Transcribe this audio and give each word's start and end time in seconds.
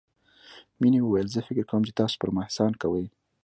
مينې 0.81 0.99
وويل 1.03 1.27
زه 1.35 1.39
فکر 1.47 1.63
کوم 1.71 1.81
چې 1.87 1.97
تاسو 1.99 2.15
پر 2.21 2.29
ما 2.35 2.41
احسان 2.45 2.71
کوئ. 2.81 3.05